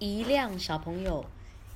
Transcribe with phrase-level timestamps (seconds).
[0.00, 1.26] 一亮小朋友，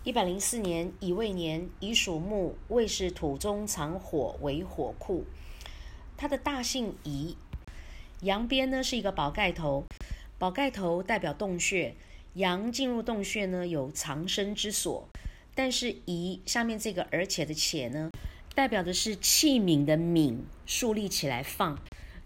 [0.03, 5.27] 一百零四年乙未年，乙属木，未是土中藏火为火库。
[6.17, 7.37] 它的大姓乙，
[8.23, 9.85] 阳边呢是一个宝盖头，
[10.39, 11.95] 宝盖头代表洞穴，
[12.33, 15.07] 阳进入洞穴呢有藏身之所。
[15.55, 18.11] 但是乙下面这个而且的且呢，
[18.55, 21.79] 代表的是器皿的皿竖立起来放，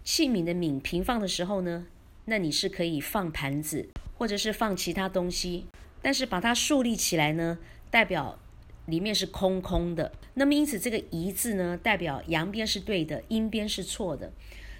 [0.05, 1.85] 器皿的皿平放的时候呢，
[2.23, 5.65] 那你是可以放盘子或者是放其他东西。
[6.01, 7.57] 但是把它竖立起来呢，
[7.89, 8.39] 代表
[8.85, 10.11] 里面是空空的。
[10.33, 14.31] 那么因此这个“一”字呢，代表阳边是对的，阴边是错的。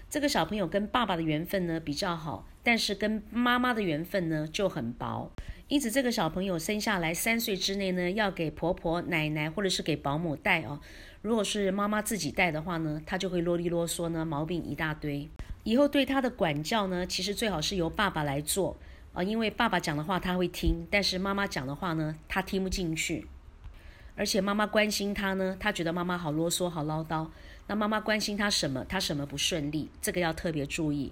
[0.09, 5.31] 这个小朋友跟爸爸的缘分呢比较好，但是跟妈妈的缘分呢就很薄。
[5.67, 10.79] 因此这个小朋友生下来三岁之内呢，要给婆婆、奶奶或者是给保姆带哦。
[11.21, 15.29] 如果是妈妈自己带的话呢，他就会啰里啰嗦呢，毛病一大堆。
[15.63, 18.75] 以后对他的管教呢，其实最好是由爸爸来做。
[19.13, 23.25] 啊，因为爸爸讲的话他会听，但是妈妈讲的话呢，他听不进去。
[24.15, 27.27] 而且妈妈关心他呢，他觉得妈妈好啰嗦、好唠叨。
[27.67, 28.85] 那妈妈关心他什么？
[28.89, 29.89] 他什么不顺利？
[30.01, 31.11] 这个要特别注意。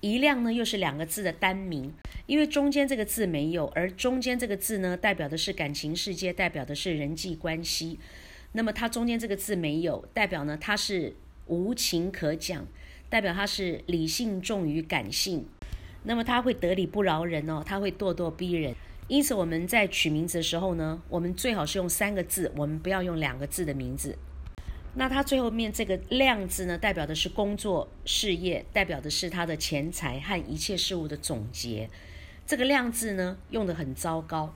[0.00, 1.92] 一亮呢，又是两个字的单名，
[2.26, 8.00] 因为中间这个字没有，而中间这个字呢，代表的是感情世界，代表的是人际关系。
[8.52, 11.14] 那么它中间这个字没有，代表呢，它是
[11.46, 12.66] 无情可讲，
[13.08, 15.46] 代表它是理性重于感性。
[16.02, 18.74] 那么他会得理不饶人哦，他会咄咄逼人。
[19.08, 24.16] 因此我们在取名字的时候呢，我们最好是用三个字，我们不要用两个字的名字。
[24.94, 31.88] 那他最后面这个“亮”字呢，代表的是工作事业，代表的是他的钱财和一切事物的总结。
[32.46, 34.52] 这个“亮”字呢，用的很糟糕。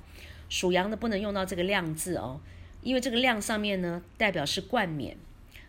[0.48, 2.40] 属羊的不能用到这个“亮”字哦，
[2.82, 5.16] 因为这个“亮”上面呢，代表是冠冕。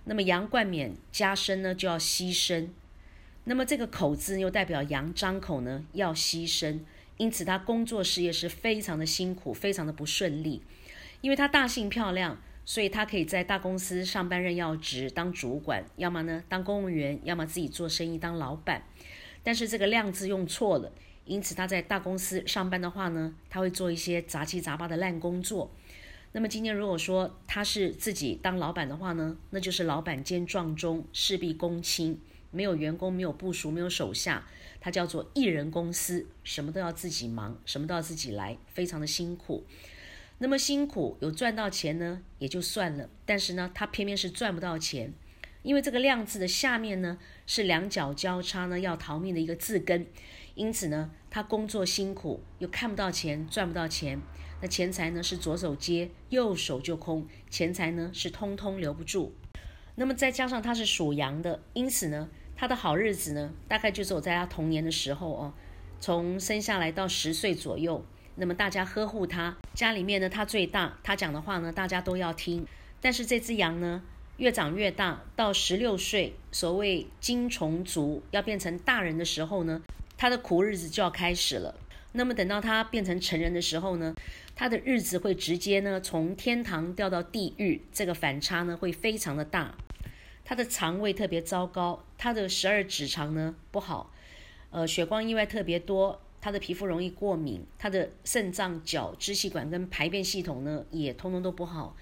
[0.05, 2.67] 那么羊冠冕加身呢，就要牺牲。
[3.45, 6.79] 那么这个口字又代表羊张口呢要牺牲，
[7.17, 10.61] 因此他工作事业是非常的辛苦，非常的不顺利。
[11.21, 18.83] 因为他大姓漂亮，所以他可以在大公司上班任要职当主管，要么呢当公务员，要么自己做生意当老板。
[19.43, 20.91] 但是这个量字用错了，
[21.25, 25.71] 因此他在大公司上班的话呢，他会做一些杂七杂八的烂工作。
[26.31, 32.19] 那么今天如果说他是自己当老板的话呢，那就是老板兼壮中，事必躬亲。
[32.55, 34.47] 没有员工，没有部署，没有手下，
[34.79, 39.65] 他叫做一人公司，什么都要自己忙，什么都要自己来，非常的辛苦。
[40.37, 45.13] 那么辛苦有赚到钱呢，也就算了，但是呢，他偏偏是赚不到钱，
[45.63, 50.07] 因为这个量字的下面呢是两脚交叉呢要逃命的一个字根，
[50.53, 54.21] 因此呢，他工作辛苦又看不到钱，赚不到钱，
[54.61, 59.33] 那钱财呢是左手接，右手就空，钱财呢是通通留不住。
[59.95, 62.29] 那么再加上他是属羊的，因此呢。
[62.57, 65.53] 他的好日子呢，大概就是我在他童年的时候哦，
[65.99, 68.03] 从生下来到十岁左右，
[68.35, 72.65] 那么大家呵护他，家里面呢他最大，他讲的话呢大家都要听。
[73.01, 74.01] 但是这只羊呢
[74.37, 79.81] 越长越大，到十六岁，所谓金虫族要变成大人的时候呢，
[80.17, 81.75] 他的苦日子就要开始了。
[82.13, 84.15] 那么等到他变成成人的时候呢，
[84.55, 89.75] 他的日子会直接呢从天堂掉到地狱，这个反差呢会非常的大。
[90.45, 94.11] 他的肠胃特别糟糕，他的十二指肠呢不好，
[94.69, 101.97] 呃，血光意外特别多，他的皮肤容易过敏，他的肾脏、脚、支气管跟排便系统呢也通通都不好。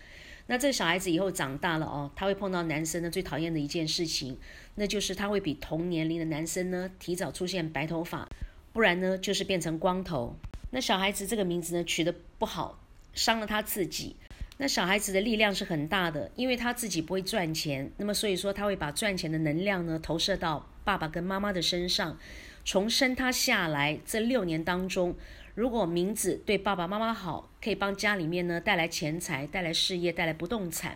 [0.47, 4.37] 那这个小孩子以后长大了哦，他会碰到男生呢最讨厌的一件事情，
[4.75, 8.27] 那就是他会比同年龄的男生呢提早出现白头发，
[8.73, 10.35] 不然呢就是变成光头。
[10.71, 12.77] 那小孩子这个名字呢取得不好，
[13.13, 14.17] 伤了他自己。
[14.63, 22.18] 那小孩子的力量是很大的，因为他自己不会赚钱，那么所以说他会把赚钱的能量呢投射到爸爸跟妈妈的身上。
[22.63, 25.13] 从生他下来这六年当中，
[25.53, 30.94] 如果名字对爸爸妈妈好，可以帮家里面呢带来钱财、带来事业、带来不动产；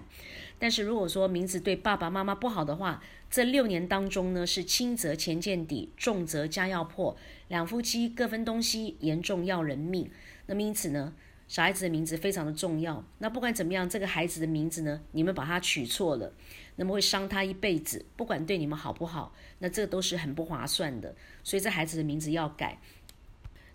[0.57, 7.17] 但是如果说名字对爸爸妈妈不好的话，这六年当中呢是轻则钱见底，重则家要破，
[7.49, 10.09] 两夫妻各分东西，严重要人命。
[10.45, 11.13] 那么因此呢？
[11.47, 13.03] 小孩子的名字非常的重要。
[13.19, 16.33] 那不管怎么样，这个孩子的名字呢，你们把他取错了，
[16.75, 18.05] 那么会伤他一辈子。
[18.15, 21.15] 不管对你们好不好，那这都是很不划算的。
[21.43, 22.79] 所以这孩子的名字要改。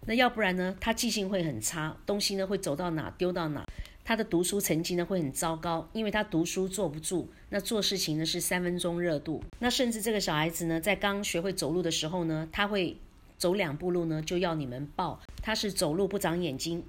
[0.05, 3.65] 那要不然呢，他记性会很差，东西呢会走到哪丢到哪。
[4.05, 9.41] 他的读书成绩呢会很糟糕，因为他读书坐不住，那做事情呢是三分钟热度。
[9.61, 12.99] 那甚至这个小孩子呢，在刚学会走路的时候呢，他会
[13.39, 16.83] 走两步路呢就要你们抱，他是走路不长眼睛。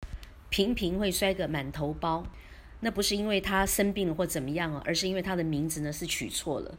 [0.53, 2.23] 频频会摔个满头包，
[2.81, 6.77] 那不是因为他生病了或怎么样啊，而是因为他的名字呢是取错了。